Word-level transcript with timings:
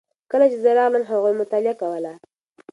کله 0.31 0.45
چې 0.51 0.57
زه 0.63 0.69
راغلم 0.79 1.03
هغوی 1.11 1.33
مطالعه 1.41 1.75
کوله. 1.81 2.13